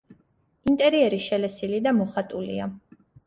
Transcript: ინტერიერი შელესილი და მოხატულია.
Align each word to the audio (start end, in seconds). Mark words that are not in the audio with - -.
ინტერიერი 0.71 1.19
შელესილი 1.27 1.81
და 1.89 1.93
მოხატულია. 1.99 2.71